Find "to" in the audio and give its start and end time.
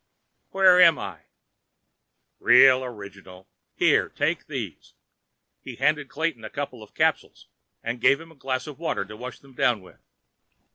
9.05-9.15